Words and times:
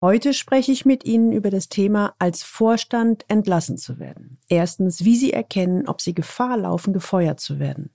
Heute 0.00 0.32
spreche 0.32 0.70
ich 0.70 0.84
mit 0.84 1.04
Ihnen 1.04 1.32
über 1.32 1.50
das 1.50 1.68
Thema, 1.68 2.14
als 2.20 2.44
Vorstand 2.44 3.24
entlassen 3.26 3.78
zu 3.78 3.98
werden. 3.98 4.38
Erstens, 4.48 5.04
wie 5.04 5.16
Sie 5.16 5.32
erkennen, 5.32 5.88
ob 5.88 6.00
Sie 6.00 6.14
Gefahr 6.14 6.56
laufen, 6.56 6.92
gefeuert 6.92 7.40
zu 7.40 7.58
werden. 7.58 7.90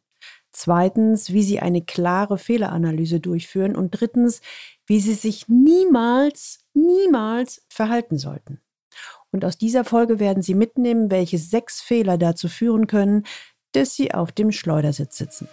Zweitens, 0.52 1.32
wie 1.32 1.44
Sie 1.44 1.62
eine 1.62 1.82
klare 1.82 2.38
Fehleranalyse 2.38 3.22
durchführen. 3.22 3.78
Und 3.78 3.92
drittens, 3.92 4.42
wie 4.86 5.00
Sie 5.00 5.14
sich 5.14 5.48
niemals, 5.48 6.66
niemals 6.74 7.66
verhalten 7.70 8.18
sollten. 8.18 8.60
Und 9.32 9.46
aus 9.46 9.58
dieser 9.58 9.86
Folge 9.86 10.20
werden 10.20 10.44
Sie 10.44 10.56
mitnehmen, 10.56 11.10
welche 11.10 11.38
sechs 11.38 11.80
Fehler 11.80 12.18
dazu 12.18 12.50
führen 12.50 12.86
können, 12.86 13.24
dass 13.72 13.96
Sie 13.96 14.14
auf 14.14 14.34
dem 14.34 14.52
Schleudersitz 14.52 15.18
sitzen. 15.18 15.48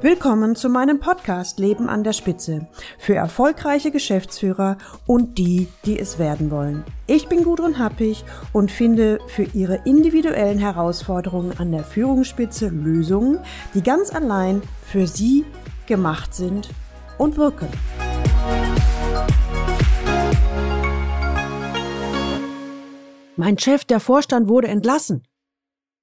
Willkommen 0.00 0.54
zu 0.54 0.68
meinem 0.68 1.00
Podcast 1.00 1.58
Leben 1.58 1.88
an 1.88 2.04
der 2.04 2.12
Spitze 2.12 2.68
für 3.00 3.16
erfolgreiche 3.16 3.90
Geschäftsführer 3.90 4.78
und 5.08 5.38
die, 5.38 5.66
die 5.84 5.98
es 5.98 6.20
werden 6.20 6.52
wollen. 6.52 6.84
Ich 7.08 7.26
bin 7.26 7.42
Gudrun 7.42 7.80
Happig 7.80 8.24
und 8.52 8.70
finde 8.70 9.18
für 9.26 9.42
Ihre 9.42 9.80
individuellen 9.86 10.60
Herausforderungen 10.60 11.58
an 11.58 11.72
der 11.72 11.82
Führungsspitze 11.82 12.68
Lösungen, 12.68 13.40
die 13.74 13.82
ganz 13.82 14.14
allein 14.14 14.62
für 14.82 15.08
Sie 15.08 15.44
gemacht 15.88 16.32
sind 16.32 16.70
und 17.18 17.36
wirken. 17.36 17.66
Mein 23.34 23.58
Chef, 23.58 23.84
der 23.84 23.98
Vorstand, 23.98 24.48
wurde 24.48 24.68
entlassen. 24.68 25.26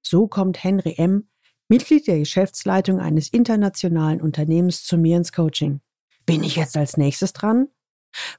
So 0.02 0.28
kommt 0.28 0.62
Henry 0.62 0.96
M 0.98 1.28
Mitglied 1.68 2.06
der 2.06 2.18
Geschäftsleitung 2.18 3.00
eines 3.00 3.28
internationalen 3.28 4.20
Unternehmens 4.20 4.84
zu 4.84 4.96
mir 4.96 5.16
ins 5.16 5.32
Coaching. 5.32 5.80
Bin 6.24 6.44
ich 6.44 6.56
jetzt 6.56 6.76
als 6.76 6.96
nächstes 6.96 7.32
dran? 7.32 7.68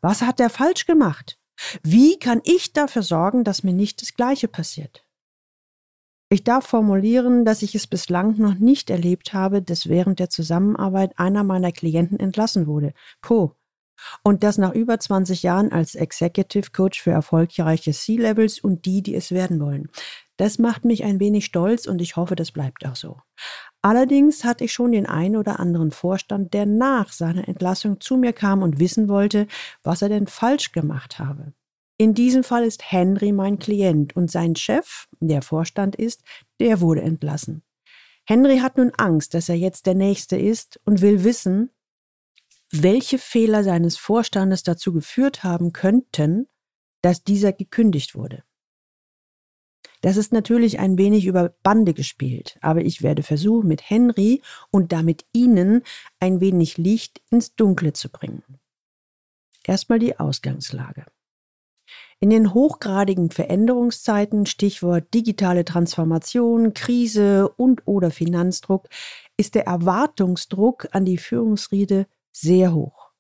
Was 0.02 0.22
hat 0.22 0.40
der 0.40 0.50
falsch 0.50 0.86
gemacht? 0.86 1.38
Wie 1.84 2.20
kann 2.20 2.42
ich 2.44 2.74
dafür 2.74 3.04
sorgen, 3.04 3.44
dass 3.44 3.64
mir 3.64 3.74
nicht 3.74 4.02
das 4.02 4.14
Gleiche 4.14 4.48
passiert? 4.48 5.04
Ich 6.30 6.44
darf 6.44 6.68
formulieren, 6.68 7.46
dass 7.46 7.62
ich 7.62 7.74
es 7.74 7.88
bislang 7.88 8.38
noch 8.38 8.56
nicht 8.56 8.90
erlebt 8.90 9.34
habe, 9.34 9.62
dass 9.62 9.88
während 9.88 10.20
der 10.20 10.30
Zusammenarbeit 10.30 11.18
einer 11.18 11.44
meiner 11.44 11.72
Klienten 11.72 12.20
entlassen 12.20 12.68
wurde. 12.68 12.94
Po. 13.22 13.56
Und 14.24 14.44
das 14.44 14.58
nach 14.58 14.74
über 14.74 15.00
20 15.00 15.42
Jahren 15.44 15.72
als 15.72 15.96
Executive 15.96 16.72
Coach 16.72 17.02
für 17.02 17.12
erfolgreiche 17.12 17.94
C-Levels 17.94 18.60
und 18.60 18.86
die, 18.86 19.02
die 19.02 19.16
es 19.16 19.32
werden 19.32 19.60
wollen. 19.60 19.90
Das 20.38 20.60
macht 20.60 20.86
mich 20.86 21.04
ein 21.04 21.20
wenig 21.20 21.46
stolz 21.46 21.88
und 21.88 22.00
ich 22.02 22.16
hoffe, 22.16 22.36
das 22.36 22.52
bleibt 22.52 22.86
auch 22.86 22.96
so. 22.96 23.20
Allerdings 23.82 24.44
hatte 24.44 24.64
ich 24.64 24.74
schon 24.74 24.92
den 24.92 25.06
einen 25.06 25.36
oder 25.36 25.60
anderen 25.60 25.92
Vorstand, 25.92 26.54
der 26.54 26.66
nach 26.66 27.12
seiner 27.12 27.48
Entlassung 27.48 28.00
zu 28.00 28.18
mir 28.18 28.34
kam 28.34 28.62
und 28.62 28.80
wissen 28.80 29.08
wollte, 29.10 29.48
was 29.82 30.02
er 30.02 30.10
denn 30.10 30.28
falsch 30.28 30.72
gemacht 30.72 31.20
habe. 31.20 31.54
In 31.98 32.14
diesem 32.14 32.44
Fall 32.44 32.64
ist 32.64 32.92
Henry 32.92 33.32
mein 33.32 33.58
Klient 33.58 34.16
und 34.16 34.30
sein 34.30 34.56
Chef, 34.56 35.08
der 35.20 35.42
Vorstand 35.42 35.96
ist, 35.96 36.22
der 36.60 36.80
wurde 36.80 37.02
entlassen. 37.02 37.64
Henry 38.26 38.60
hat 38.60 38.78
nun 38.78 38.92
Angst, 38.98 39.34
dass 39.34 39.50
er 39.50 39.56
jetzt 39.56 39.88
der 39.88 39.96
Nächste 39.96 40.38
ist 40.38 40.80
und 40.86 41.02
will 41.02 41.24
wissen, 41.24 41.72
welche 42.70 43.18
Fehler 43.18 43.64
seines 43.64 43.98
Vorstandes 43.98 44.62
dazu 44.62 44.94
geführt 44.94 45.44
haben 45.44 45.74
könnten, 45.74 46.48
dass 47.02 47.24
dieser 47.24 47.54
gekündigt 47.54 48.16
wurde. 48.16 48.44
Das 50.02 50.18
ist 50.18 50.32
natürlich 50.32 50.80
ein 50.80 50.98
wenig 50.98 51.26
über 51.26 51.54
Bande 51.64 51.94
gespielt, 51.94 52.58
aber 52.62 52.82
ich 52.82 53.02
werde 53.02 53.24
versuchen, 53.24 53.68
mit 53.68 53.90
Henry 53.90 54.42
und 54.70 54.92
damit 54.92 55.26
Ihnen 55.34 55.84
ein 56.20 56.40
wenig 56.40 56.78
Licht 56.78 57.22
ins 57.32 57.56
Dunkle 57.56 57.94
zu 57.94 58.10
bringen. 58.10 58.44
Erstmal 59.66 60.00
die 60.00 60.20
Ausgangslage. 60.20 61.06
In 62.20 62.30
den 62.30 62.54
hochgradigen 62.54 63.30
Veränderungszeiten, 63.30 64.46
Stichwort 64.46 65.14
digitale 65.14 65.66
Transformation, 65.66 66.74
Krise 66.74 67.50
und 67.50 67.86
oder 67.86 68.10
Finanzdruck, 68.10 68.88
ist 69.38 69.56
der 69.56 69.68
Erwartungsdruck 69.68 70.88
an 70.92 71.06
die 71.06 71.18
Führungsriede 71.18 72.08
sehr 72.32 72.74
hoch. 72.74 73.12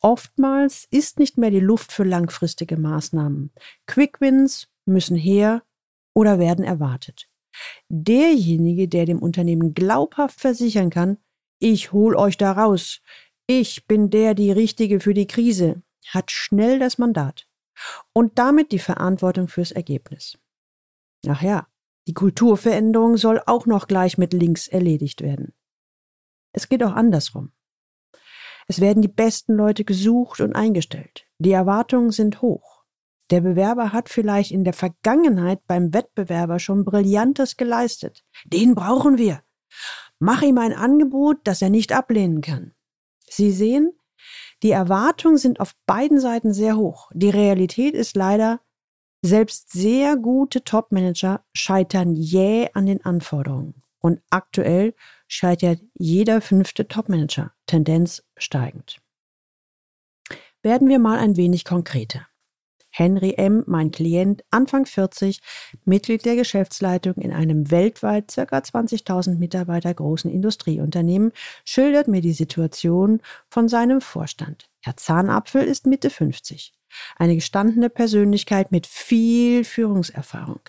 Oftmals 0.00 0.86
ist 0.90 1.18
nicht 1.18 1.38
mehr 1.38 1.50
die 1.50 1.60
Luft 1.60 1.92
für 1.92 2.04
langfristige 2.04 2.76
Maßnahmen. 2.76 3.52
Quickwins 3.86 4.68
müssen 4.84 5.16
her 5.16 5.62
oder 6.14 6.38
werden 6.38 6.64
erwartet. 6.64 7.28
Derjenige, 7.88 8.88
der 8.88 9.06
dem 9.06 9.20
Unternehmen 9.20 9.74
glaubhaft 9.74 10.40
versichern 10.40 10.90
kann, 10.90 11.18
ich 11.58 11.92
hol 11.92 12.16
euch 12.16 12.36
da 12.36 12.52
raus, 12.52 13.00
ich 13.46 13.86
bin 13.86 14.10
der 14.10 14.34
die 14.34 14.50
Richtige 14.50 15.00
für 15.00 15.14
die 15.14 15.26
Krise, 15.26 15.82
hat 16.08 16.30
schnell 16.30 16.78
das 16.78 16.98
Mandat 16.98 17.46
und 18.12 18.38
damit 18.38 18.72
die 18.72 18.78
Verantwortung 18.78 19.48
fürs 19.48 19.72
Ergebnis. 19.72 20.38
Ach 21.28 21.42
ja, 21.42 21.68
die 22.08 22.14
Kulturveränderung 22.14 23.16
soll 23.16 23.40
auch 23.46 23.66
noch 23.66 23.86
gleich 23.86 24.18
mit 24.18 24.32
links 24.32 24.66
erledigt 24.66 25.20
werden. 25.20 25.54
Es 26.52 26.68
geht 26.68 26.82
auch 26.82 26.92
andersrum. 26.92 27.52
Es 28.66 28.80
werden 28.80 29.02
die 29.02 29.08
besten 29.08 29.54
Leute 29.54 29.84
gesucht 29.84 30.40
und 30.40 30.54
eingestellt. 30.54 31.26
Die 31.38 31.52
Erwartungen 31.52 32.10
sind 32.10 32.42
hoch. 32.42 32.71
Der 33.30 33.40
Bewerber 33.40 33.92
hat 33.92 34.08
vielleicht 34.08 34.50
in 34.50 34.64
der 34.64 34.72
Vergangenheit 34.72 35.66
beim 35.66 35.94
Wettbewerber 35.94 36.58
schon 36.58 36.84
Brillantes 36.84 37.56
geleistet. 37.56 38.24
Den 38.44 38.74
brauchen 38.74 39.18
wir. 39.18 39.42
Mach 40.18 40.42
ihm 40.42 40.58
ein 40.58 40.72
Angebot, 40.72 41.38
das 41.44 41.62
er 41.62 41.70
nicht 41.70 41.92
ablehnen 41.92 42.42
kann. 42.42 42.74
Sie 43.28 43.50
sehen, 43.50 43.92
die 44.62 44.70
Erwartungen 44.70 45.38
sind 45.38 45.58
auf 45.60 45.74
beiden 45.86 46.20
Seiten 46.20 46.52
sehr 46.52 46.76
hoch. 46.76 47.10
Die 47.14 47.30
Realität 47.30 47.94
ist 47.94 48.16
leider, 48.16 48.60
selbst 49.22 49.72
sehr 49.72 50.16
gute 50.16 50.64
Topmanager 50.64 51.44
scheitern 51.54 52.14
jäh 52.14 52.68
an 52.74 52.86
den 52.86 53.04
Anforderungen. 53.04 53.82
Und 54.00 54.20
aktuell 54.30 54.94
scheitert 55.28 55.80
jeder 55.94 56.40
fünfte 56.40 56.88
Topmanager, 56.88 57.52
Tendenz 57.66 58.24
steigend. 58.36 59.00
Werden 60.62 60.88
wir 60.88 60.98
mal 60.98 61.18
ein 61.18 61.36
wenig 61.36 61.64
konkreter. 61.64 62.26
Henry 62.92 63.34
M., 63.38 63.64
mein 63.66 63.90
Klient, 63.90 64.44
Anfang 64.50 64.86
40, 64.86 65.40
Mitglied 65.84 66.24
der 66.24 66.36
Geschäftsleitung 66.36 67.14
in 67.14 67.32
einem 67.32 67.70
weltweit 67.70 68.32
ca. 68.34 68.42
20.000 68.42 69.38
Mitarbeiter 69.38 69.92
großen 69.92 70.30
Industrieunternehmen, 70.30 71.32
schildert 71.64 72.06
mir 72.06 72.20
die 72.20 72.34
Situation 72.34 73.20
von 73.48 73.68
seinem 73.68 74.00
Vorstand. 74.00 74.68
Herr 74.80 74.96
Zahnapfel 74.96 75.62
ist 75.62 75.86
Mitte 75.86 76.10
50. 76.10 76.74
Eine 77.16 77.34
gestandene 77.34 77.88
Persönlichkeit 77.88 78.70
mit 78.70 78.86
viel 78.86 79.64
Führungserfahrung. 79.64 80.60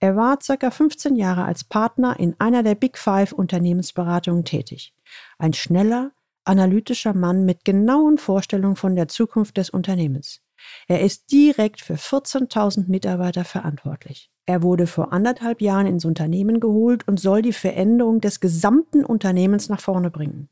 Er 0.00 0.16
war 0.16 0.38
ca. 0.38 0.70
15 0.70 1.14
Jahre 1.14 1.44
als 1.44 1.62
Partner 1.62 2.18
in 2.18 2.34
einer 2.40 2.64
der 2.64 2.74
Big 2.74 2.98
Five 2.98 3.32
Unternehmensberatungen 3.32 4.44
tätig. 4.44 4.92
Ein 5.38 5.52
schneller, 5.52 6.10
analytischer 6.44 7.14
Mann 7.14 7.44
mit 7.44 7.64
genauen 7.64 8.18
Vorstellungen 8.18 8.76
von 8.76 8.96
der 8.96 9.06
Zukunft 9.06 9.56
des 9.56 9.70
Unternehmens. 9.70 10.40
Er 10.88 11.00
ist 11.00 11.30
direkt 11.32 11.80
für 11.80 11.94
14.000 11.94 12.88
Mitarbeiter 12.88 13.44
verantwortlich. 13.44 14.30
Er 14.46 14.62
wurde 14.62 14.86
vor 14.86 15.12
anderthalb 15.12 15.60
Jahren 15.60 15.86
ins 15.86 16.04
Unternehmen 16.04 16.60
geholt 16.60 17.06
und 17.06 17.20
soll 17.20 17.42
die 17.42 17.52
Veränderung 17.52 18.20
des 18.20 18.40
gesamten 18.40 19.04
Unternehmens 19.04 19.68
nach 19.68 19.80
vorne 19.80 20.10
bringen. 20.10 20.48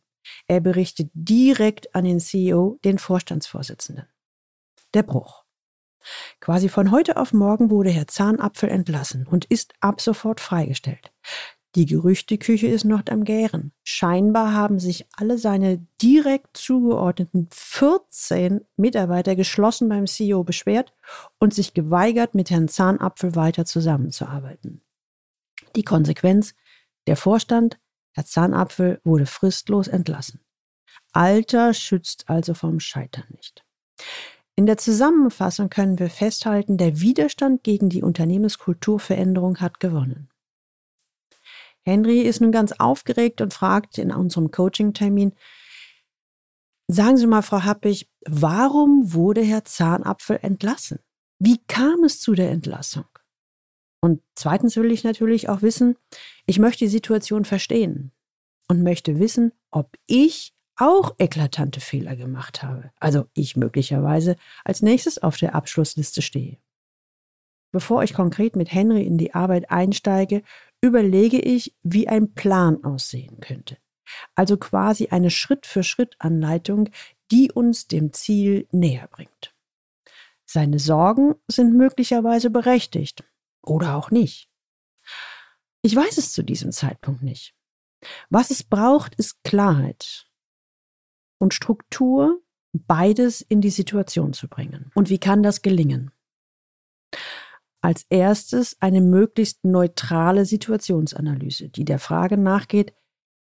Er 0.46 0.60
berichtet 0.60 1.10
direkt 1.14 1.94
an 1.94 2.04
den 2.04 2.20
CEO, 2.20 2.78
den 2.84 2.98
Vorstandsvorsitzenden. 2.98 4.06
Der 4.94 5.02
Bruch. 5.02 5.44
Quasi 6.40 6.68
von 6.68 6.90
heute 6.90 7.16
auf 7.16 7.32
morgen 7.32 7.70
wurde 7.70 7.90
Herr 7.90 8.06
Zahnapfel 8.06 8.68
entlassen 8.68 9.26
und 9.26 9.44
ist 9.46 9.74
ab 9.80 10.00
sofort 10.00 10.40
freigestellt. 10.40 11.12
Die 11.74 11.84
Gerüchteküche 11.84 12.66
ist 12.66 12.84
noch 12.84 13.02
am 13.10 13.24
Gären. 13.24 13.72
Scheinbar 13.84 14.54
haben 14.54 14.78
sich 14.78 15.06
alle 15.12 15.36
seine 15.36 15.86
direkt 16.00 16.56
zugeordneten 16.56 17.48
14 17.52 18.62
Mitarbeiter 18.76 19.36
geschlossen 19.36 19.88
beim 19.88 20.06
CEO 20.06 20.44
beschwert 20.44 20.94
und 21.38 21.52
sich 21.52 21.74
geweigert, 21.74 22.34
mit 22.34 22.50
Herrn 22.50 22.68
Zahnapfel 22.68 23.34
weiter 23.34 23.66
zusammenzuarbeiten. 23.66 24.82
Die 25.76 25.84
Konsequenz? 25.84 26.54
Der 27.06 27.16
Vorstand, 27.16 27.78
Herr 28.12 28.24
Zahnapfel, 28.24 29.00
wurde 29.04 29.26
fristlos 29.26 29.88
entlassen. 29.88 30.40
Alter 31.12 31.74
schützt 31.74 32.28
also 32.28 32.54
vom 32.54 32.80
Scheitern 32.80 33.26
nicht. 33.30 33.64
In 34.56 34.66
der 34.66 34.78
Zusammenfassung 34.78 35.70
können 35.70 35.98
wir 35.98 36.10
festhalten, 36.10 36.78
der 36.78 37.00
Widerstand 37.00 37.62
gegen 37.62 37.90
die 37.90 38.02
Unternehmenskulturveränderung 38.02 39.58
hat 39.60 39.80
gewonnen. 39.80 40.30
Henry 41.88 42.20
ist 42.20 42.42
nun 42.42 42.52
ganz 42.52 42.72
aufgeregt 42.72 43.40
und 43.40 43.54
fragt 43.54 43.96
in 43.96 44.12
unserem 44.12 44.50
Coaching-Termin, 44.50 45.32
sagen 46.86 47.16
Sie 47.16 47.26
mal, 47.26 47.40
Frau 47.40 47.62
Happig, 47.62 48.10
warum 48.26 49.14
wurde 49.14 49.40
Herr 49.40 49.64
Zahnapfel 49.64 50.38
entlassen? 50.42 50.98
Wie 51.38 51.58
kam 51.66 52.04
es 52.04 52.20
zu 52.20 52.34
der 52.34 52.50
Entlassung? 52.50 53.06
Und 54.00 54.20
zweitens 54.34 54.76
will 54.76 54.92
ich 54.92 55.02
natürlich 55.02 55.48
auch 55.48 55.62
wissen, 55.62 55.96
ich 56.46 56.58
möchte 56.58 56.84
die 56.84 56.90
Situation 56.90 57.46
verstehen 57.46 58.12
und 58.68 58.82
möchte 58.82 59.18
wissen, 59.18 59.52
ob 59.70 59.96
ich 60.06 60.52
auch 60.76 61.14
eklatante 61.18 61.80
Fehler 61.80 62.16
gemacht 62.16 62.62
habe. 62.62 62.92
Also 63.00 63.26
ich 63.32 63.56
möglicherweise 63.56 64.36
als 64.64 64.82
nächstes 64.82 65.18
auf 65.22 65.38
der 65.38 65.54
Abschlussliste 65.54 66.20
stehe. 66.20 66.58
Bevor 67.72 68.02
ich 68.02 68.14
konkret 68.14 68.56
mit 68.56 68.72
Henry 68.72 69.02
in 69.02 69.18
die 69.18 69.34
Arbeit 69.34 69.70
einsteige, 69.70 70.42
überlege 70.80 71.40
ich, 71.40 71.74
wie 71.82 72.08
ein 72.08 72.34
Plan 72.34 72.84
aussehen 72.84 73.40
könnte. 73.40 73.78
Also 74.34 74.56
quasi 74.56 75.08
eine 75.08 75.30
Schritt-für-Schritt-Anleitung, 75.30 76.88
die 77.30 77.52
uns 77.52 77.88
dem 77.88 78.12
Ziel 78.12 78.66
näher 78.72 79.08
bringt. 79.08 79.54
Seine 80.46 80.78
Sorgen 80.78 81.34
sind 81.46 81.74
möglicherweise 81.74 82.48
berechtigt 82.48 83.24
oder 83.62 83.96
auch 83.96 84.10
nicht. 84.10 84.48
Ich 85.82 85.94
weiß 85.94 86.16
es 86.18 86.32
zu 86.32 86.42
diesem 86.42 86.72
Zeitpunkt 86.72 87.22
nicht. 87.22 87.54
Was 88.30 88.50
es 88.50 88.62
braucht, 88.62 89.14
ist 89.16 89.42
Klarheit 89.44 90.30
und 91.38 91.54
Struktur, 91.54 92.42
beides 92.72 93.40
in 93.42 93.60
die 93.60 93.70
Situation 93.70 94.32
zu 94.32 94.48
bringen. 94.48 94.90
Und 94.94 95.10
wie 95.10 95.18
kann 95.18 95.42
das 95.42 95.62
gelingen? 95.62 96.10
Als 97.88 98.04
erstes 98.10 98.76
eine 98.82 99.00
möglichst 99.00 99.64
neutrale 99.64 100.44
Situationsanalyse, 100.44 101.70
die 101.70 101.86
der 101.86 101.98
Frage 101.98 102.36
nachgeht, 102.36 102.92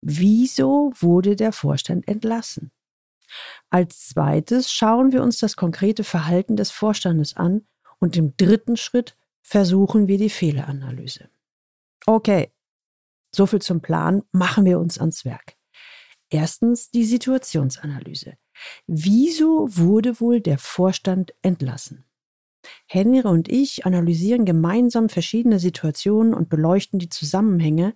wieso 0.00 0.92
wurde 0.94 1.34
der 1.34 1.50
Vorstand 1.50 2.06
entlassen? 2.06 2.70
Als 3.68 4.10
zweites 4.10 4.70
schauen 4.70 5.10
wir 5.10 5.24
uns 5.24 5.40
das 5.40 5.56
konkrete 5.56 6.04
Verhalten 6.04 6.54
des 6.54 6.70
Vorstandes 6.70 7.36
an 7.36 7.66
und 7.98 8.16
im 8.16 8.36
dritten 8.36 8.76
Schritt 8.76 9.16
versuchen 9.42 10.06
wir 10.06 10.18
die 10.18 10.30
Fehleranalyse. 10.30 11.28
Okay, 12.06 12.52
soviel 13.34 13.60
zum 13.60 13.80
Plan, 13.80 14.22
machen 14.30 14.64
wir 14.64 14.78
uns 14.78 15.00
ans 15.00 15.24
Werk. 15.24 15.56
Erstens 16.30 16.92
die 16.92 17.04
Situationsanalyse. 17.04 18.34
Wieso 18.86 19.66
wurde 19.76 20.20
wohl 20.20 20.40
der 20.40 20.58
Vorstand 20.58 21.34
entlassen? 21.42 22.04
Henry 22.86 23.22
und 23.22 23.48
ich 23.48 23.86
analysieren 23.86 24.44
gemeinsam 24.44 25.08
verschiedene 25.08 25.58
Situationen 25.58 26.34
und 26.34 26.48
beleuchten 26.48 26.98
die 26.98 27.08
Zusammenhänge, 27.08 27.94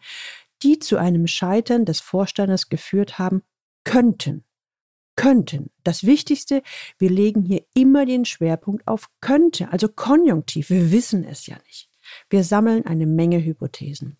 die 0.63 0.79
zu 0.79 0.97
einem 0.97 1.27
Scheitern 1.27 1.85
des 1.85 2.01
Vorstandes 2.01 2.69
geführt 2.69 3.19
haben 3.19 3.43
könnten. 3.85 4.45
Könnten. 5.15 5.71
Das 5.85 6.05
Wichtigste, 6.05 6.63
wir 6.99 7.11
legen 7.11 7.43
hier 7.43 7.63
immer 7.75 8.07
den 8.07 8.25
Schwerpunkt 8.25 8.89
auf 8.89 9.11
könnte, 9.21 9.71
also 9.71 9.89
konjunktiv. 9.89 10.71
Wir 10.71 10.91
wissen 10.91 11.25
es 11.25 11.47
ja 11.47 11.57
nicht. 11.67 11.91
Wir 12.31 12.45
sammeln 12.45 12.87
eine 12.87 13.07
Menge 13.07 13.45
Hypothesen. 13.45 14.17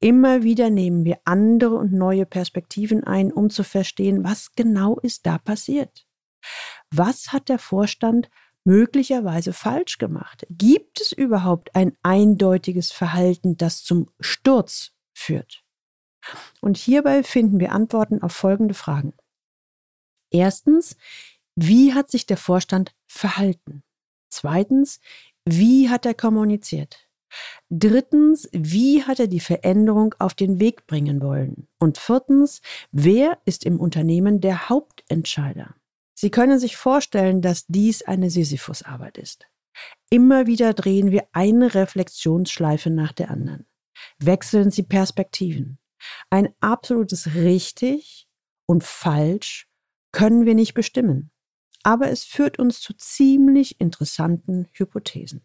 Immer 0.00 0.42
wieder 0.42 0.68
nehmen 0.68 1.04
wir 1.04 1.20
andere 1.24 1.76
und 1.76 1.92
neue 1.92 2.26
Perspektiven 2.26 3.04
ein, 3.04 3.32
um 3.32 3.50
zu 3.50 3.62
verstehen, 3.62 4.24
was 4.24 4.52
genau 4.54 4.98
ist 4.98 5.26
da 5.26 5.38
passiert. 5.38 6.06
Was 6.90 7.32
hat 7.32 7.48
der 7.48 7.58
Vorstand 7.58 8.28
möglicherweise 8.64 9.52
falsch 9.52 9.98
gemacht? 9.98 10.46
Gibt 10.50 11.00
es 11.00 11.12
überhaupt 11.12 11.74
ein 11.74 11.96
eindeutiges 12.02 12.92
Verhalten, 12.92 13.56
das 13.56 13.84
zum 13.84 14.10
Sturz 14.20 14.92
führt? 15.14 15.62
Und 16.60 16.76
hierbei 16.76 17.22
finden 17.22 17.60
wir 17.60 17.72
Antworten 17.72 18.22
auf 18.22 18.32
folgende 18.32 18.74
Fragen. 18.74 19.12
Erstens, 20.30 20.96
wie 21.54 21.94
hat 21.94 22.10
sich 22.10 22.26
der 22.26 22.38
Vorstand 22.38 22.94
verhalten? 23.06 23.82
Zweitens, 24.30 25.00
wie 25.44 25.90
hat 25.90 26.06
er 26.06 26.14
kommuniziert? 26.14 27.08
Drittens, 27.68 28.48
wie 28.52 29.02
hat 29.04 29.20
er 29.20 29.26
die 29.26 29.40
Veränderung 29.40 30.14
auf 30.18 30.34
den 30.34 30.60
Weg 30.60 30.86
bringen 30.86 31.20
wollen? 31.20 31.68
Und 31.78 31.98
viertens, 31.98 32.62
wer 32.90 33.38
ist 33.44 33.64
im 33.64 33.78
Unternehmen 33.78 34.40
der 34.40 34.68
Hauptentscheider? 34.68 35.74
Sie 36.14 36.30
können 36.30 36.58
sich 36.58 36.76
vorstellen, 36.76 37.42
dass 37.42 37.66
dies 37.66 38.02
eine 38.02 38.30
Sisyphusarbeit 38.30 39.18
ist. 39.18 39.46
Immer 40.10 40.46
wieder 40.46 40.72
drehen 40.72 41.10
wir 41.10 41.26
eine 41.32 41.74
Reflexionsschleife 41.74 42.90
nach 42.90 43.12
der 43.12 43.30
anderen. 43.30 43.66
Wechseln 44.18 44.70
Sie 44.70 44.84
Perspektiven. 44.84 45.78
Ein 46.30 46.54
absolutes 46.60 47.34
richtig 47.34 48.28
und 48.66 48.84
falsch 48.84 49.68
können 50.12 50.46
wir 50.46 50.54
nicht 50.54 50.74
bestimmen. 50.74 51.30
Aber 51.82 52.10
es 52.10 52.24
führt 52.24 52.58
uns 52.58 52.80
zu 52.80 52.94
ziemlich 52.94 53.80
interessanten 53.80 54.68
Hypothesen. 54.72 55.44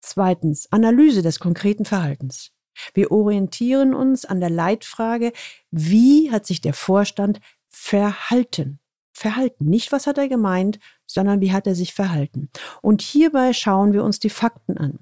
Zweitens, 0.00 0.70
Analyse 0.70 1.22
des 1.22 1.40
konkreten 1.40 1.84
Verhaltens. 1.84 2.52
Wir 2.94 3.10
orientieren 3.10 3.94
uns 3.94 4.24
an 4.24 4.40
der 4.40 4.50
Leitfrage, 4.50 5.32
wie 5.70 6.30
hat 6.30 6.46
sich 6.46 6.60
der 6.60 6.74
Vorstand 6.74 7.40
verhalten? 7.68 8.80
Verhalten. 9.22 9.66
Nicht, 9.66 9.92
was 9.92 10.06
hat 10.06 10.18
er 10.18 10.28
gemeint, 10.28 10.78
sondern 11.06 11.40
wie 11.40 11.52
hat 11.52 11.66
er 11.66 11.74
sich 11.74 11.94
verhalten. 11.94 12.50
Und 12.82 13.00
hierbei 13.00 13.52
schauen 13.52 13.92
wir 13.92 14.04
uns 14.04 14.18
die 14.18 14.30
Fakten 14.30 14.76
an. 14.76 14.98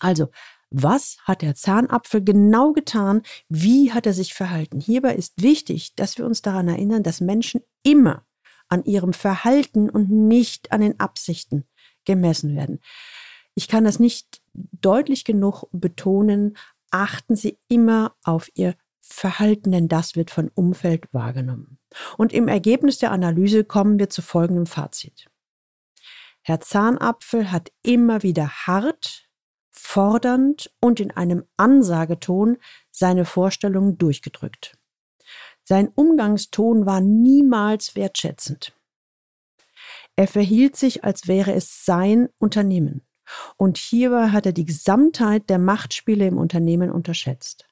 Also, 0.00 0.28
was 0.70 1.18
hat 1.24 1.42
der 1.42 1.54
Zahnapfel 1.54 2.24
genau 2.24 2.72
getan? 2.72 3.22
Wie 3.48 3.92
hat 3.92 4.06
er 4.06 4.14
sich 4.14 4.34
verhalten? 4.34 4.80
Hierbei 4.80 5.14
ist 5.14 5.42
wichtig, 5.42 5.94
dass 5.94 6.18
wir 6.18 6.26
uns 6.26 6.42
daran 6.42 6.66
erinnern, 6.66 7.02
dass 7.02 7.20
Menschen 7.20 7.60
immer 7.82 8.24
an 8.68 8.82
ihrem 8.84 9.12
Verhalten 9.12 9.90
und 9.90 10.10
nicht 10.10 10.72
an 10.72 10.80
den 10.80 10.98
Absichten 10.98 11.64
gemessen 12.04 12.56
werden. 12.56 12.80
Ich 13.54 13.68
kann 13.68 13.84
das 13.84 14.00
nicht 14.00 14.40
deutlich 14.54 15.24
genug 15.24 15.64
betonen. 15.72 16.56
Achten 16.90 17.36
Sie 17.36 17.58
immer 17.68 18.16
auf 18.24 18.50
Ihr 18.54 18.74
Verhalten, 19.00 19.72
denn 19.72 19.88
das 19.88 20.16
wird 20.16 20.30
von 20.30 20.50
Umfeld 20.54 21.12
wahrgenommen. 21.12 21.78
Und 22.18 22.32
im 22.32 22.48
Ergebnis 22.48 22.98
der 22.98 23.12
Analyse 23.12 23.64
kommen 23.64 23.98
wir 23.98 24.10
zu 24.10 24.22
folgendem 24.22 24.66
Fazit. 24.66 25.28
Herr 26.42 26.60
Zahnapfel 26.60 27.52
hat 27.52 27.70
immer 27.82 28.22
wieder 28.22 28.48
hart, 28.66 29.28
fordernd 29.70 30.72
und 30.80 31.00
in 31.00 31.12
einem 31.12 31.44
Ansageton 31.56 32.58
seine 32.90 33.24
Vorstellungen 33.24 33.96
durchgedrückt. 33.96 34.76
Sein 35.64 35.88
Umgangston 35.88 36.84
war 36.84 37.00
niemals 37.00 37.94
wertschätzend. 37.94 38.76
Er 40.16 40.26
verhielt 40.26 40.76
sich, 40.76 41.04
als 41.04 41.28
wäre 41.28 41.54
es 41.54 41.84
sein 41.84 42.28
Unternehmen. 42.38 43.06
Und 43.56 43.78
hierbei 43.78 44.28
hat 44.28 44.44
er 44.44 44.52
die 44.52 44.66
Gesamtheit 44.66 45.48
der 45.48 45.58
Machtspiele 45.58 46.26
im 46.26 46.38
Unternehmen 46.38 46.90
unterschätzt. 46.90 47.66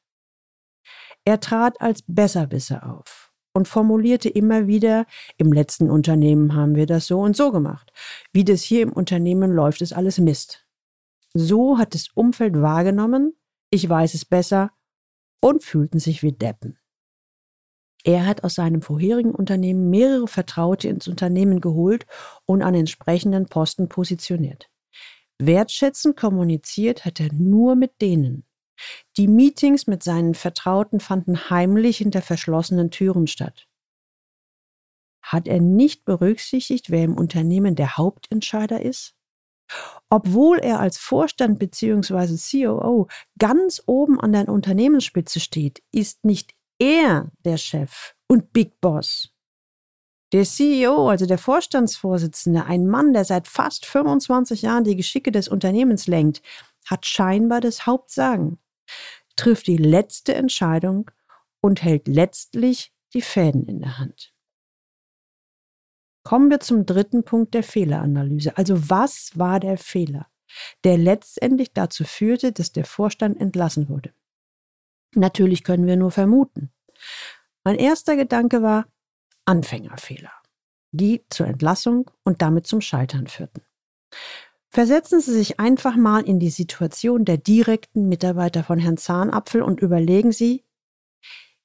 Er 1.25 1.41
trat 1.41 1.81
als 1.81 2.03
Besserwisser 2.07 2.89
auf 2.97 3.30
und 3.53 3.69
formulierte 3.69 4.29
immer 4.29 4.67
wieder, 4.67 5.07
im 5.37 5.53
letzten 5.53 5.91
Unternehmen 5.91 6.55
haben 6.55 6.75
wir 6.75 6.87
das 6.87 7.07
so 7.07 7.21
und 7.21 7.37
so 7.37 7.53
gemacht. 7.53 7.93
Wie 8.33 8.45
das 8.45 8.63
hier 8.63 8.83
im 8.83 8.93
Unternehmen 8.93 9.51
läuft, 9.51 9.81
ist 9.83 9.93
alles 9.93 10.19
Mist. 10.19 10.67
So 11.35 11.79
hat 11.79 11.95
das 11.95 12.09
Umfeld 12.15 12.61
wahrgenommen, 12.61 13.35
ich 13.71 13.89
weiß 13.89 14.15
es 14.15 14.25
besser 14.25 14.73
und 15.41 15.63
fühlten 15.63 15.99
sich 16.01 16.23
wie 16.23 16.33
Deppen. 16.33 16.79
Er 18.03 18.27
hat 18.27 18.45
aus 18.45 18.55
seinem 18.55 18.83
vorherigen 18.83 19.35
Unternehmen 19.35 19.91
mehrere 19.91 20.27
Vertraute 20.27 20.89
ins 20.89 21.07
Unternehmen 21.07 21.61
geholt 21.61 22.07
und 22.47 22.63
an 22.63 22.75
entsprechenden 22.75 23.47
Posten 23.47 23.89
positioniert. 23.89 24.71
Wertschätzend 25.39 26.17
kommuniziert 26.17 27.05
hat 27.05 27.21
er 27.21 27.33
nur 27.33 27.77
mit 27.77 28.01
denen. 28.01 28.45
Die 29.17 29.29
Meetings 29.29 29.87
mit 29.87 30.03
seinen 30.03 30.35
Vertrauten 30.35 31.01
fanden 31.01 31.51
heimlich 31.51 31.99
hinter 31.99 32.23
verschlossenen 32.23 32.91
Türen 32.91 33.27
statt. 33.27 33.69
Hat 35.23 35.47
er 35.47 35.61
nicht 35.61 36.05
berücksichtigt, 36.05 36.91
wer 36.91 37.05
im 37.05 37.17
Unternehmen 37.17 37.77
der 37.77 37.97
Hauptentscheider 37.97 38.81
ist? 38.81 39.15
Obwohl 40.09 40.59
er 40.59 40.81
als 40.81 40.99
Vorstand 40.99 41.59
bzw. 41.59 42.37
COO 42.37 43.09
ganz 43.39 43.83
oben 43.87 44.21
an 44.21 44.33
der 44.33 44.49
Unternehmensspitze 44.49 45.39
steht, 45.41 45.83
ist 45.93 46.25
nicht 46.25 46.55
er 46.79 47.31
der 47.45 47.59
Chef 47.59 48.15
und 48.27 48.53
Big 48.53 48.81
Boss. 48.81 49.33
Der 50.33 50.45
CEO, 50.45 51.09
also 51.09 51.27
der 51.27 51.39
Vorstandsvorsitzende, 51.39 52.65
ein 52.65 52.87
Mann, 52.87 53.13
der 53.13 53.25
seit 53.25 53.49
fast 53.49 53.85
25 53.85 54.63
Jahren 54.63 54.85
die 54.85 54.97
Geschicke 54.97 55.33
des 55.33 55.49
Unternehmens 55.49 56.07
lenkt, 56.07 56.41
hat 56.87 57.05
scheinbar 57.07 57.61
das 57.61 57.87
Hauptsagen, 57.87 58.59
trifft 59.37 59.67
die 59.67 59.77
letzte 59.77 60.35
Entscheidung 60.35 61.11
und 61.61 61.83
hält 61.83 62.09
letztlich 62.09 62.93
die 63.15 63.23
Fäden 63.23 63.67
in 63.67 63.81
der 63.81 63.99
Hand. 63.99 64.33
Kommen 66.23 66.51
wir 66.51 66.61
zum 66.61 66.85
dritten 66.85 67.25
Punkt 67.25 67.55
der 67.55 67.63
Fehleranalyse. 67.63 68.57
Also 68.57 68.91
was 68.91 69.39
war 69.39 69.59
der 69.59 69.79
Fehler, 69.79 70.27
der 70.85 70.99
letztendlich 70.99 71.73
dazu 71.73 72.05
führte, 72.05 72.53
dass 72.53 72.73
der 72.73 72.85
Vorstand 72.85 73.41
entlassen 73.41 73.89
wurde? 73.89 74.13
Natürlich 75.15 75.65
können 75.65 75.87
wir 75.87 75.97
nur 75.97 76.11
vermuten. 76.11 76.71
Mein 77.65 77.77
erster 77.77 78.17
Gedanke 78.17 78.63
war 78.63 78.87
Anfängerfehler, 79.45 80.33
die 80.93 81.25
zur 81.31 81.47
Entlassung 81.47 82.11
und 82.23 82.43
damit 82.43 82.67
zum 82.67 82.81
Scheitern 82.81 83.27
führten. 83.27 83.63
Versetzen 84.73 85.21
Sie 85.21 85.33
sich 85.33 85.59
einfach 85.59 85.97
mal 85.97 86.23
in 86.23 86.39
die 86.39 86.51
Situation 86.51 87.25
der 87.25 87.39
direkten 87.39 88.09
Mitarbeiter 88.09 88.63
von 88.63 88.79
Herrn 88.79 88.97
Zahnapfel 88.97 89.63
und 89.63 89.81
überlegen 89.81 90.31
Sie, 90.31 90.65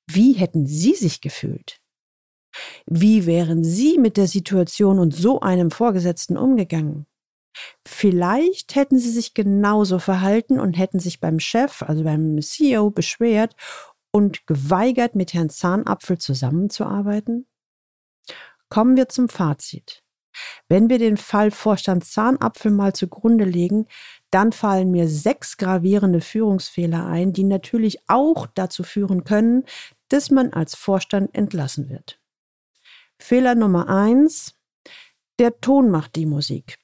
wie 0.08 0.34
hätten 0.34 0.66
Sie 0.66 0.94
sich 0.96 1.22
gefühlt, 1.22 1.80
Wie 2.86 3.26
wären 3.26 3.64
Sie 3.64 3.98
mit 4.00 4.18
der 4.18 4.28
Situation 4.28 4.98
und 5.00 5.14
so 5.14 5.42
einem 5.42 5.72
Vorgesetzten 5.72 6.38
umgegangen? 6.38 7.06
Vielleicht 7.86 8.76
hätten 8.76 8.98
Sie 8.98 9.12
sich 9.12 9.34
genauso 9.34 10.00
verhalten 10.00 10.60
und 10.60 10.74
hätten 10.74 11.00
sich 11.00 11.20
beim 11.20 11.40
Chef, 11.40 11.82
also 11.84 12.04
beim 12.04 12.42
CEO, 12.42 12.92
beschwert 12.92 13.56
und 14.12 14.48
geweigert, 14.48 15.16
mit 15.16 15.34
Herrn 15.34 15.50
Zahnapfel 15.50 16.18
zusammenzuarbeiten? 16.18 17.46
Kommen 18.70 18.96
wir 18.96 19.10
zum 19.10 19.30
Fazit. 19.30 20.05
Wenn 20.68 20.90
wir 20.90 21.00
den 21.00 21.18
Fall 21.18 21.52
Vorstand 21.52 22.06
Zahnapfel 22.06 22.72
mal 22.72 22.94
zugrunde 22.94 23.46
legen, 23.46 23.88
dann 24.32 24.52
fallen 24.52 24.92
mir 24.92 25.08
sechs 25.08 25.58
gravierende 25.58 26.22
Führungsfehler 26.22 27.06
ein, 27.06 27.34
die 27.34 27.44
natürlich 27.44 28.00
auch 28.08 28.48
dazu 28.48 28.84
führen 28.84 29.24
können, 29.24 29.64
dass 30.10 30.32
man 30.32 30.54
als 30.54 30.76
Vorstand 30.76 31.34
entlassen 31.34 31.90
wird. 31.90 32.20
Fehler 33.20 33.56
Nummer 33.56 33.88
eins, 33.90 34.56
der 35.40 35.60
Ton 35.62 35.90
macht 35.90 36.16
die 36.16 36.26
Musik. 36.26 36.78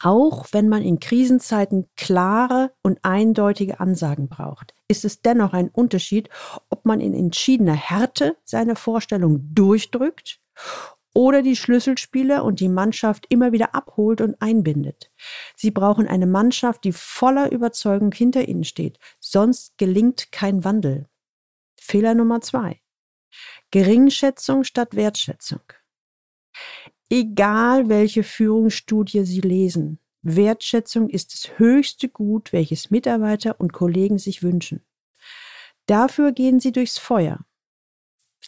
Auch 0.00 0.46
wenn 0.50 0.68
man 0.68 0.82
in 0.82 0.98
Krisenzeiten 0.98 1.88
klare 1.96 2.72
und 2.82 2.98
eindeutige 3.02 3.78
Ansagen 3.78 4.28
braucht, 4.28 4.74
ist 4.88 5.04
es 5.04 5.22
dennoch 5.22 5.52
ein 5.52 5.68
Unterschied, 5.68 6.28
ob 6.70 6.84
man 6.84 7.00
in 7.00 7.14
entschiedener 7.14 7.74
Härte 7.74 8.36
seine 8.44 8.74
Vorstellung 8.74 9.54
durchdrückt 9.54 10.40
oder 11.14 11.42
die 11.42 11.56
Schlüsselspieler 11.56 12.44
und 12.44 12.60
die 12.60 12.68
Mannschaft 12.68 13.26
immer 13.28 13.52
wieder 13.52 13.74
abholt 13.74 14.20
und 14.20 14.40
einbindet. 14.40 15.10
Sie 15.56 15.70
brauchen 15.70 16.08
eine 16.08 16.26
Mannschaft, 16.26 16.84
die 16.84 16.92
voller 16.92 17.52
Überzeugung 17.52 18.12
hinter 18.12 18.48
ihnen 18.48 18.64
steht, 18.64 18.98
sonst 19.20 19.76
gelingt 19.78 20.32
kein 20.32 20.64
Wandel. 20.64 21.06
Fehler 21.78 22.14
Nummer 22.14 22.40
zwei. 22.40 22.80
Geringschätzung 23.70 24.64
statt 24.64 24.94
Wertschätzung. 24.94 25.62
Egal 27.10 27.88
welche 27.88 28.22
Führungsstudie 28.22 29.24
Sie 29.24 29.40
lesen, 29.40 29.98
Wertschätzung 30.22 31.10
ist 31.10 31.34
das 31.34 31.58
höchste 31.58 32.08
Gut, 32.08 32.52
welches 32.52 32.90
Mitarbeiter 32.90 33.60
und 33.60 33.72
Kollegen 33.72 34.18
sich 34.18 34.42
wünschen. 34.42 34.84
Dafür 35.86 36.32
gehen 36.32 36.60
sie 36.60 36.70
durchs 36.72 36.98
Feuer. 36.98 37.44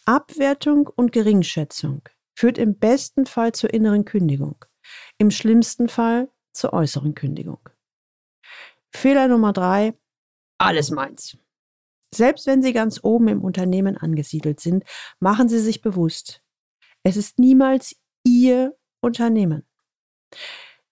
Abwertung 0.05 0.87
und 0.87 1.13
Geringschätzung 1.13 2.03
führt 2.37 2.59
im 2.59 2.79
besten 2.79 3.27
Fall 3.27 3.53
zur 3.53 3.73
inneren 3.73 4.05
Kündigung, 4.05 4.65
im 5.19 5.31
schlimmsten 5.31 5.89
Fall 5.89 6.29
zur 6.53 6.73
äußeren 6.73 7.15
Kündigung. 7.15 7.69
Fehler 8.95 9.29
Nummer 9.29 9.53
drei, 9.53 9.95
alles 10.59 10.91
meins. 10.91 11.37
Selbst 12.15 12.47
wenn 12.47 12.63
Sie 12.63 12.73
ganz 12.73 13.01
oben 13.03 13.29
im 13.29 13.43
Unternehmen 13.43 13.97
angesiedelt 13.97 14.61
sind, 14.61 14.85
machen 15.19 15.49
Sie 15.49 15.59
sich 15.59 15.81
bewusst, 15.81 16.43
es 17.03 17.17
ist 17.17 17.39
niemals 17.39 17.97
Ihr 18.25 18.77
Unternehmen. 19.01 19.67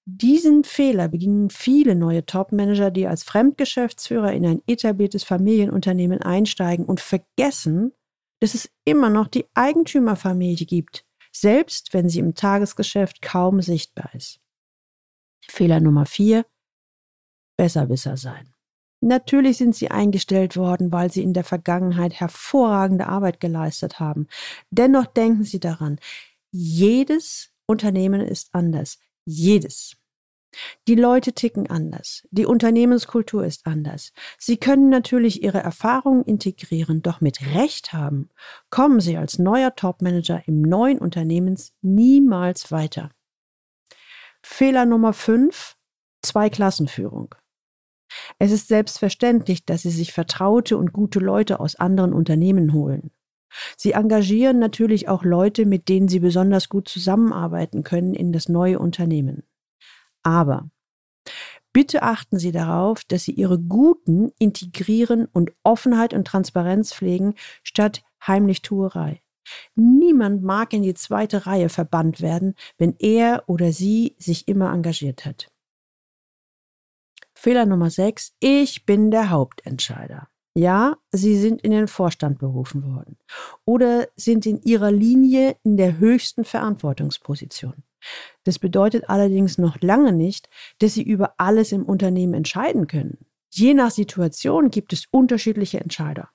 Diesen 0.04 0.64
Fehler 0.64 1.08
begingen 1.08 1.48
viele 1.48 1.94
neue 1.94 2.26
Top-Manager, 2.26 2.90
die 2.90 3.06
als 3.06 3.22
Fremdgeschäftsführer 3.22 4.32
in 4.32 4.44
ein 4.44 4.62
etabliertes 4.66 5.22
Familienunternehmen 5.22 6.20
einsteigen 6.20 6.84
und 6.84 7.00
vergessen, 7.00 7.92
dass 8.40 8.54
es 8.54 8.68
immer 8.84 9.10
noch 9.10 9.28
die 9.28 9.46
Eigentümerfamilie 9.54 10.66
gibt, 10.66 11.06
selbst 11.32 11.92
wenn 11.94 12.08
sie 12.08 12.20
im 12.20 12.34
Tagesgeschäft 12.34 13.22
kaum 13.22 13.60
sichtbar 13.62 14.14
ist. 14.14 14.40
Fehler 15.48 15.80
Nummer 15.80 16.06
vier, 16.06 16.46
Besserwisser 17.56 18.16
sein. 18.16 18.54
Natürlich 19.00 19.56
sind 19.56 19.74
sie 19.74 19.90
eingestellt 19.90 20.56
worden, 20.56 20.92
weil 20.92 21.10
sie 21.10 21.22
in 21.22 21.32
der 21.32 21.42
Vergangenheit 21.42 22.14
hervorragende 22.14 23.08
Arbeit 23.08 23.40
geleistet 23.40 23.98
haben. 23.98 24.28
Dennoch 24.70 25.06
denken 25.06 25.42
Sie 25.42 25.58
daran, 25.58 25.98
jedes 26.52 27.50
Unternehmen 27.66 28.20
ist 28.20 28.54
anders. 28.54 29.00
Jedes. 29.24 29.96
Die 30.86 30.94
Leute 30.94 31.32
ticken 31.32 31.68
anders. 31.70 32.26
Die 32.30 32.46
Unternehmenskultur 32.46 33.44
ist 33.44 33.66
anders. 33.66 34.12
Sie 34.38 34.58
können 34.58 34.90
natürlich 34.90 35.42
ihre 35.42 35.60
Erfahrungen 35.60 36.24
integrieren, 36.24 37.02
doch 37.02 37.20
mit 37.20 37.40
Recht 37.54 37.92
haben, 37.92 38.28
kommen 38.70 39.00
Sie 39.00 39.16
als 39.16 39.38
neuer 39.38 39.74
Topmanager 39.74 40.42
im 40.46 40.62
neuen 40.62 40.98
Unternehmens 40.98 41.72
niemals 41.80 42.70
weiter. 42.70 43.10
Fehler 44.42 44.86
Nummer 44.86 45.12
5. 45.12 45.76
Zweiklassenführung. 46.22 47.34
Es 48.38 48.52
ist 48.52 48.68
selbstverständlich, 48.68 49.64
dass 49.64 49.82
Sie 49.82 49.90
sich 49.90 50.12
vertraute 50.12 50.76
und 50.76 50.92
gute 50.92 51.18
Leute 51.18 51.60
aus 51.60 51.76
anderen 51.76 52.12
Unternehmen 52.12 52.72
holen. 52.72 53.10
Sie 53.76 53.92
engagieren 53.92 54.58
natürlich 54.58 55.08
auch 55.08 55.24
Leute, 55.24 55.66
mit 55.66 55.88
denen 55.88 56.08
Sie 56.08 56.20
besonders 56.20 56.68
gut 56.68 56.88
zusammenarbeiten 56.88 57.82
können 57.82 58.14
in 58.14 58.32
das 58.32 58.48
neue 58.48 58.78
Unternehmen. 58.78 59.44
Aber 60.22 60.70
bitte 61.72 62.02
achten 62.02 62.38
Sie 62.38 62.52
darauf, 62.52 63.04
dass 63.04 63.24
Sie 63.24 63.32
Ihre 63.32 63.58
Guten 63.58 64.32
integrieren 64.38 65.26
und 65.26 65.52
Offenheit 65.62 66.14
und 66.14 66.26
Transparenz 66.26 66.92
pflegen, 66.92 67.34
statt 67.62 68.02
Heimlichtuerei. 68.26 69.22
Niemand 69.74 70.42
mag 70.42 70.72
in 70.72 70.82
die 70.82 70.94
zweite 70.94 71.46
Reihe 71.46 71.68
verbannt 71.68 72.20
werden, 72.20 72.54
wenn 72.78 72.94
er 72.98 73.44
oder 73.48 73.72
sie 73.72 74.14
sich 74.18 74.48
immer 74.48 74.72
engagiert 74.72 75.24
hat. 75.24 75.50
Fehler 77.34 77.66
Nummer 77.66 77.90
6. 77.90 78.36
Ich 78.38 78.86
bin 78.86 79.10
der 79.10 79.30
Hauptentscheider. 79.30 80.28
Ja, 80.54 80.98
Sie 81.10 81.38
sind 81.38 81.62
in 81.62 81.70
den 81.70 81.88
Vorstand 81.88 82.38
berufen 82.38 82.84
worden 82.84 83.16
oder 83.64 84.08
sind 84.16 84.44
in 84.44 84.60
Ihrer 84.62 84.90
Linie 84.90 85.56
in 85.62 85.76
der 85.76 85.98
höchsten 85.98 86.44
Verantwortungsposition. 86.44 87.82
Das 88.44 88.58
bedeutet 88.58 89.08
allerdings 89.08 89.56
noch 89.56 89.80
lange 89.80 90.12
nicht, 90.12 90.48
dass 90.80 90.94
Sie 90.94 91.02
über 91.02 91.34
alles 91.38 91.72
im 91.72 91.84
Unternehmen 91.84 92.34
entscheiden 92.34 92.86
können. 92.86 93.18
Je 93.50 93.74
nach 93.74 93.90
Situation 93.90 94.70
gibt 94.70 94.92
es 94.92 95.06
unterschiedliche 95.10 95.80
Entscheider. 95.80 96.30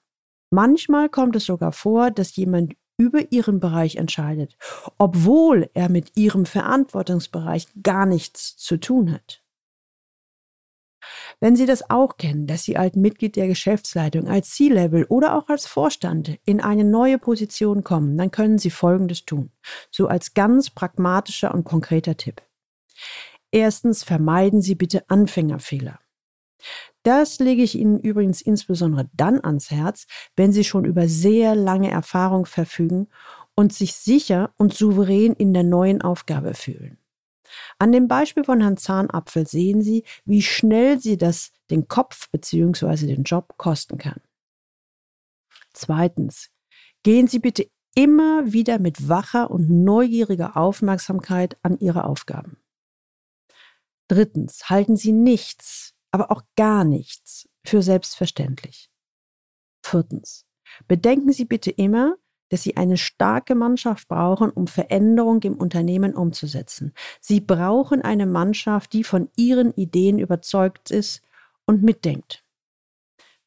Manchmal 0.49 1.09
kommt 1.09 1.35
es 1.35 1.45
sogar 1.45 1.71
vor, 1.71 2.09
dass 2.09 2.35
jemand 2.35 2.75
über 2.97 3.31
Ihren 3.31 3.59
Bereich 3.59 3.97
entscheidet, 3.97 4.57
obwohl 4.97 5.69
er 5.73 5.89
mit 5.89 6.15
Ihrem 6.15 6.45
Verantwortungsbereich 6.45 7.67
gar 7.83 8.05
nichts 8.05 8.57
zu 8.57 8.77
tun 8.77 9.11
hat. 9.11 9.43
Wenn 11.39 11.55
Sie 11.55 11.67
das 11.67 11.89
auch 11.89 12.17
kennen, 12.17 12.47
dass 12.47 12.63
Sie 12.63 12.77
als 12.77 12.95
Mitglied 12.95 13.35
der 13.35 13.47
Geschäftsleitung, 13.47 14.27
als 14.27 14.51
C-Level 14.51 15.05
oder 15.05 15.35
auch 15.35 15.49
als 15.49 15.67
Vorstand 15.67 16.39
in 16.45 16.61
eine 16.61 16.83
neue 16.83 17.19
Position 17.19 17.83
kommen, 17.83 18.17
dann 18.17 18.31
können 18.31 18.57
Sie 18.57 18.71
Folgendes 18.71 19.25
tun. 19.25 19.51
So 19.91 20.07
als 20.07 20.33
ganz 20.33 20.71
pragmatischer 20.71 21.53
und 21.53 21.63
konkreter 21.63 22.17
Tipp. 22.17 22.41
Erstens 23.51 24.03
vermeiden 24.03 24.61
Sie 24.61 24.75
bitte 24.75 25.07
Anfängerfehler. 25.09 25.99
Das 27.03 27.37
lege 27.37 27.61
ich 27.61 27.75
Ihnen 27.75 27.99
übrigens 27.99 28.41
insbesondere 28.41 29.09
dann 29.13 29.43
ans 29.43 29.69
Herz, 29.69 30.07
wenn 30.35 30.51
Sie 30.51 30.63
schon 30.63 30.85
über 30.85 31.07
sehr 31.07 31.55
lange 31.55 31.91
Erfahrung 31.91 32.47
verfügen 32.47 33.07
und 33.55 33.73
sich 33.73 33.93
sicher 33.93 34.53
und 34.57 34.73
souverän 34.73 35.33
in 35.33 35.53
der 35.53 35.63
neuen 35.63 36.01
Aufgabe 36.01 36.55
fühlen. 36.55 36.97
An 37.79 37.91
dem 37.91 38.07
Beispiel 38.07 38.43
von 38.43 38.61
Herrn 38.61 38.77
Zahnapfel 38.77 39.47
sehen 39.47 39.81
Sie, 39.81 40.03
wie 40.25 40.41
schnell 40.41 40.99
Sie 40.99 41.17
das 41.17 41.51
den 41.69 41.87
Kopf 41.87 42.29
bzw. 42.31 43.07
den 43.07 43.23
Job 43.23 43.55
kosten 43.57 43.97
kann. 43.97 44.21
Zweitens, 45.73 46.49
gehen 47.03 47.27
Sie 47.27 47.39
bitte 47.39 47.69
immer 47.95 48.51
wieder 48.53 48.79
mit 48.79 49.09
wacher 49.09 49.49
und 49.49 49.69
neugieriger 49.69 50.57
Aufmerksamkeit 50.57 51.57
an 51.63 51.79
Ihre 51.79 52.03
Aufgaben. 52.05 52.57
Drittens, 54.07 54.69
halten 54.69 54.95
Sie 54.95 55.11
nichts, 55.11 55.93
aber 56.11 56.31
auch 56.31 56.43
gar 56.55 56.83
nichts 56.83 57.49
für 57.65 57.81
selbstverständlich. 57.81 58.89
Viertens, 59.83 60.45
bedenken 60.87 61.31
Sie 61.31 61.45
bitte 61.45 61.71
immer, 61.71 62.15
dass 62.49 62.63
sie 62.63 62.77
eine 62.77 62.97
starke 62.97 63.55
Mannschaft 63.55 64.07
brauchen, 64.07 64.49
um 64.49 64.67
Veränderung 64.67 65.41
im 65.43 65.55
Unternehmen 65.55 66.15
umzusetzen. 66.15 66.93
Sie 67.19 67.41
brauchen 67.41 68.01
eine 68.01 68.25
Mannschaft, 68.25 68.93
die 68.93 69.03
von 69.03 69.29
ihren 69.35 69.73
Ideen 69.73 70.19
überzeugt 70.19 70.91
ist 70.91 71.21
und 71.65 71.83
mitdenkt. 71.83 72.43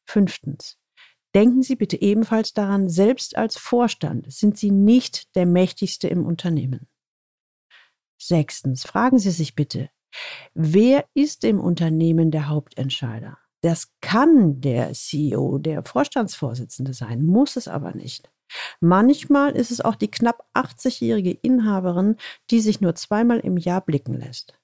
Fünftens. 0.05 0.77
Denken 1.33 1.63
Sie 1.63 1.75
bitte 1.75 2.01
ebenfalls 2.01 2.53
daran, 2.53 2.89
selbst 2.89 3.37
als 3.37 3.57
Vorstand 3.57 4.31
sind 4.31 4.57
Sie 4.57 4.71
nicht 4.71 5.33
der 5.35 5.45
mächtigste 5.45 6.07
im 6.07 6.25
Unternehmen. 6.25 6.87
Sechstens. 8.21 8.83
Fragen 8.83 9.17
Sie 9.17 9.31
sich 9.31 9.55
bitte, 9.55 9.89
wer 10.53 11.05
ist 11.13 11.43
im 11.43 11.59
Unternehmen 11.59 12.31
der 12.31 12.49
Hauptentscheider? 12.49 13.37
Das 13.61 13.93
kann 14.01 14.59
der 14.59 14.93
CEO, 14.93 15.59
der 15.59 15.83
Vorstandsvorsitzende 15.83 16.93
sein, 16.93 17.25
muss 17.25 17.55
es 17.55 17.67
aber 17.67 17.93
nicht. 17.93 18.29
Manchmal 18.79 19.51
ist 19.51 19.71
es 19.71 19.81
auch 19.81 19.95
die 19.95 20.11
knapp 20.11 20.45
80-jährige 20.53 21.31
Inhaberin, 21.31 22.17
die 22.49 22.59
sich 22.59 22.81
nur 22.81 22.95
zweimal 22.95 23.39
im 23.39 23.57
Jahr 23.57 23.81
blicken 23.81 24.13
lässt. 24.13 24.59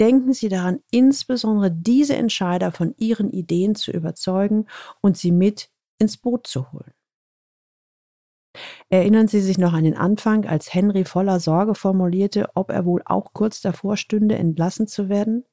Denken 0.00 0.32
Sie 0.32 0.48
daran, 0.48 0.80
insbesondere 0.90 1.70
diese 1.70 2.16
Entscheider 2.16 2.72
von 2.72 2.94
ihren 2.96 3.30
Ideen 3.30 3.74
zu 3.74 3.92
überzeugen 3.92 4.66
und 5.00 5.16
sie 5.16 5.30
mit 5.30 5.70
ins 5.98 6.16
Boot 6.16 6.46
zu 6.46 6.72
holen. 6.72 6.92
Erinnern 8.88 9.28
Sie 9.28 9.40
sich 9.40 9.58
noch 9.58 9.72
an 9.72 9.84
den 9.84 9.96
Anfang, 9.96 10.46
als 10.46 10.72
Henry 10.72 11.04
voller 11.04 11.40
Sorge 11.40 11.74
formulierte, 11.74 12.48
ob 12.54 12.70
er 12.70 12.84
wohl 12.84 13.02
auch 13.04 13.32
kurz 13.32 13.60
davor 13.60 13.96
stünde, 13.96 14.36
entlassen 14.36 14.86
zu 14.86 15.08
werden? 15.08 15.44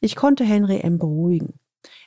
Ich 0.00 0.16
konnte 0.16 0.44
Henry 0.44 0.80
M. 0.80 0.98
beruhigen. 0.98 1.60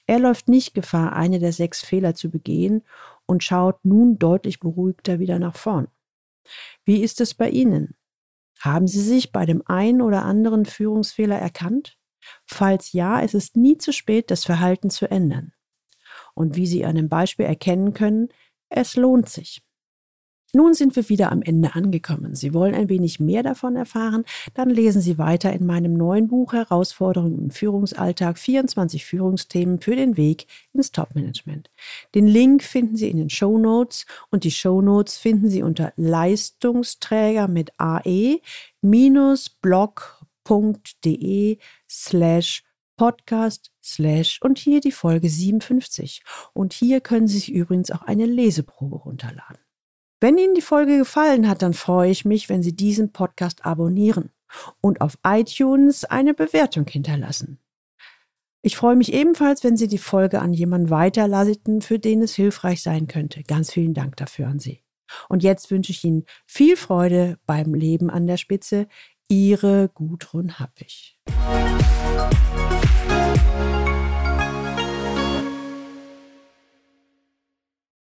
Er 0.08 0.20
läuft 0.20 0.50
nicht 0.50 0.74
Gefahr, 0.74 1.14
eine 1.14 1.40
der 1.40 1.54
sechs 1.54 1.82
Fehler 1.82 2.16
zu 2.16 2.30
begehen 2.30 2.84
und 3.32 3.46
schaut 3.46 3.86
nun 3.86 4.20
deutlich 4.20 4.60
beruhigter 4.60 5.20
wieder 5.20 5.40
nach 5.40 5.56
vorn. 5.56 5.88
Wie 6.84 7.02
ist 7.02 7.22
es 7.22 7.34
bei 7.34 7.50
Ihnen? 7.50 7.96
Haben 8.60 8.88
Sie 8.88 9.00
sich 9.00 9.32
bei 9.32 9.46
dem 9.46 9.64
einen 9.66 10.02
oder 10.02 10.26
anderen 10.26 10.66
Führungsfehler 10.66 11.38
erkannt? 11.38 11.98
Falls 12.46 12.92
ja, 12.92 13.22
es 13.22 13.34
ist 13.34 13.56
nie 13.56 13.78
zu 13.78 13.94
spät, 13.94 14.32
das 14.32 14.44
Verhalten 14.44 14.90
zu 14.90 15.10
ändern. 15.10 15.54
Und 16.36 16.58
wie 16.58 16.68
Sie 16.68 16.84
an 16.84 16.96
dem 16.96 17.08
Beispiel 17.08 17.46
erkennen 17.46 17.94
können, 17.94 18.28
es 18.68 18.98
lohnt 18.98 19.30
sich. 19.30 19.64
Nun 20.54 20.74
sind 20.74 20.96
wir 20.96 21.08
wieder 21.08 21.32
am 21.32 21.42
Ende 21.42 21.76
angekommen. 21.76 22.36
Sie 22.36 22.54
wollen 22.54 22.76
ein 22.76 22.90
wenig 22.90 23.22
mehr 23.22 23.42
davon 23.42 23.76
erfahren? 23.78 24.26
Dann 24.54 24.70
lesen 24.70 25.02
Sie 25.02 25.18
weiter 25.18 25.54
in 25.54 25.66
meinem 25.66 25.94
neuen 25.94 26.28
Buch 26.28 26.52
Herausforderungen 26.54 27.40
im 27.40 27.52
Führungsalltag 27.52 28.38
24 28.38 29.06
Führungsthemen 29.06 29.80
für 29.80 29.96
den 29.96 30.18
Weg 30.18 30.48
ins 30.74 30.92
Topmanagement. 30.92 31.70
Den 32.16 32.28
Link 32.28 32.64
finden 32.64 32.98
Sie 32.98 33.10
in 33.10 33.18
den 33.18 33.30
Show 33.30 33.58
Notes 33.58 34.06
und 34.30 34.44
die 34.44 34.52
Show 34.52 34.82
Notes 34.82 35.18
finden 35.18 35.50
Sie 35.50 35.64
unter 35.64 35.94
Leistungsträger 35.96 37.48
mit 37.48 37.72
ae 37.78 38.42
blog.de 40.42 41.58
slash 41.90 42.64
podcast 42.98 43.72
slash 43.84 44.40
und 44.42 44.60
hier 44.60 44.82
die 44.82 44.92
Folge 44.92 45.30
57. 45.30 46.24
Und 46.54 46.74
hier 46.74 47.00
können 47.02 47.28
Sie 47.28 47.40
sich 47.40 47.52
übrigens 47.52 47.90
auch 47.90 48.02
eine 48.02 48.26
Leseprobe 48.26 48.98
runterladen. 48.98 49.58
Wenn 50.24 50.38
Ihnen 50.38 50.54
die 50.54 50.62
Folge 50.62 51.00
gefallen 51.00 51.50
hat, 51.50 51.64
dann 51.64 51.74
freue 51.74 52.12
ich 52.12 52.26
mich, 52.26 52.48
wenn 52.48 52.62
Sie 52.62 52.76
diesen 52.76 53.12
Podcast 53.12 53.66
abonnieren 53.66 54.30
und 54.80 55.02
auf 55.02 55.18
iTunes 55.26 56.06
eine 56.06 56.36
Bewertung 56.36 56.86
hinterlassen. 56.86 57.58
Ich 58.62 58.78
freue 58.78 58.96
mich 58.96 59.14
ebenfalls, 59.14 59.64
wenn 59.64 59.78
Sie 59.78 59.88
die 59.88 59.98
Folge 59.98 60.40
an 60.40 60.54
jemanden 60.54 60.92
weiterleiten, 60.92 61.82
für 61.82 61.98
den 61.98 62.22
es 62.22 62.36
hilfreich 62.36 62.84
sein 62.84 63.08
könnte. 63.08 63.42
Ganz 63.42 63.72
vielen 63.72 63.96
Dank 63.96 64.16
dafür 64.18 64.48
an 64.48 64.60
Sie. 64.60 64.84
Und 65.28 65.42
jetzt 65.42 65.72
wünsche 65.72 65.92
ich 65.92 66.04
Ihnen 66.04 66.26
viel 66.46 66.78
Freude 66.78 67.40
beim 67.48 67.74
Leben 67.74 68.12
an 68.12 68.28
der 68.28 68.38
Spitze. 68.38 68.88
Ihre 69.28 69.90
Gudrun 69.92 70.60
Happig. 70.60 71.18